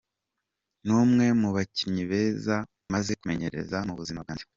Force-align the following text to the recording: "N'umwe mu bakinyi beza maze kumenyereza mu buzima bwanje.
"N'umwe 0.85 1.25
mu 1.41 1.49
bakinyi 1.55 2.03
beza 2.11 2.55
maze 2.93 3.11
kumenyereza 3.19 3.77
mu 3.87 3.93
buzima 3.99 4.19
bwanje. 4.25 4.45